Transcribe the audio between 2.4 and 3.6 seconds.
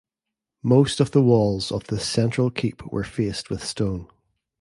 keep were faced